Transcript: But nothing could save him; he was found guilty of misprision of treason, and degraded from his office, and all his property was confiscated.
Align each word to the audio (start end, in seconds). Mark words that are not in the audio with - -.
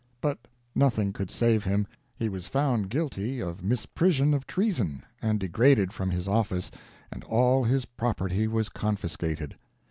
But 0.19 0.47
nothing 0.73 1.13
could 1.13 1.29
save 1.29 1.63
him; 1.63 1.85
he 2.15 2.27
was 2.27 2.47
found 2.47 2.89
guilty 2.89 3.39
of 3.39 3.61
misprision 3.63 4.33
of 4.33 4.47
treason, 4.47 5.03
and 5.21 5.39
degraded 5.39 5.93
from 5.93 6.09
his 6.09 6.27
office, 6.27 6.71
and 7.11 7.23
all 7.25 7.63
his 7.65 7.85
property 7.85 8.47
was 8.47 8.67
confiscated. 8.67 9.57